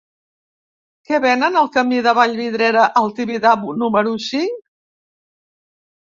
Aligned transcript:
Què 1.09 1.17
venen 1.25 1.57
al 1.59 1.67
camí 1.75 1.99
de 2.07 2.13
Vallvidrera 2.19 2.85
al 3.01 3.13
Tibidabo 3.19 3.75
número 3.83 4.15
cinc? 4.29 4.57